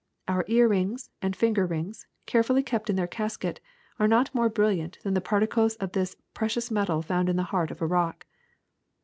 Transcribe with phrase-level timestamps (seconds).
[0.27, 3.59] Our ear rings and finger rings, carefully kept in their casket,
[3.99, 7.69] are not more brilliant than the particles of this precious metal found in the heart
[7.69, 8.25] of a rock.